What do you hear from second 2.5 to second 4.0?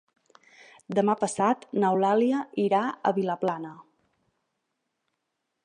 irà a Vilaplana.